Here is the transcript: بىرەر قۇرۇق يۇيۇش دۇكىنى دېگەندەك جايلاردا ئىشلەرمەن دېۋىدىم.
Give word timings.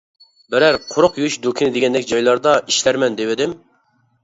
بىرەر 0.53 0.77
قۇرۇق 0.93 1.19
يۇيۇش 1.23 1.35
دۇكىنى 1.43 1.75
دېگەندەك 1.77 2.09
جايلاردا 2.13 2.57
ئىشلەرمەن 2.73 3.21
دېۋىدىم. 3.23 3.57